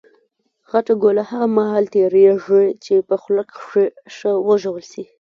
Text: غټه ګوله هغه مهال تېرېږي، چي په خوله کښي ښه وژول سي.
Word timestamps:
غټه 0.71 0.93
ګوله 1.01 1.23
هغه 1.31 1.47
مهال 1.57 1.85
تېرېږي، 1.93 2.65
چي 2.83 2.93
په 3.07 3.15
خوله 3.21 3.43
کښي 3.51 3.85
ښه 4.15 4.31
وژول 4.47 4.83
سي. 4.91 5.03